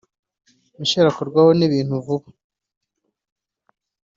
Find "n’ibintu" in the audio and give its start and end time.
1.55-1.93